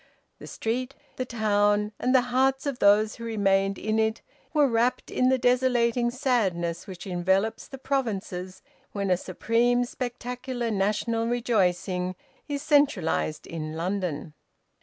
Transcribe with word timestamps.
The 0.39 0.47
street, 0.47 0.95
the 1.17 1.25
town, 1.25 1.91
and 1.99 2.15
the 2.15 2.23
hearts 2.33 2.65
of 2.65 2.79
those 2.79 3.17
who 3.17 3.23
remained 3.23 3.77
in 3.77 3.99
it, 3.99 4.23
were 4.51 4.67
wrapped 4.67 5.11
in 5.11 5.29
that 5.29 5.43
desolating 5.43 6.09
sadness 6.09 6.87
which 6.87 7.05
envelops 7.05 7.67
the 7.67 7.77
provinces 7.77 8.63
when 8.93 9.11
a 9.11 9.15
supreme 9.15 9.85
spectacular 9.85 10.71
national 10.71 11.27
rejoicing 11.27 12.15
is 12.47 12.63
centralised 12.63 13.45
in 13.45 13.73
London. 13.73 14.33